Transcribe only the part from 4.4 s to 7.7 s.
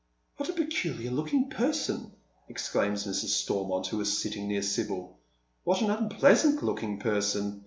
near Sibyl. "What an unpleasant looking person